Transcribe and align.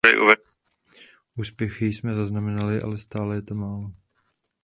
Úspěchy 1.35 1.85
jsme 1.85 2.13
zaznamenali, 2.15 2.81
ale 2.81 2.97
stále 2.97 3.41
to 3.41 3.53
je 3.53 3.57
málo. 3.59 3.91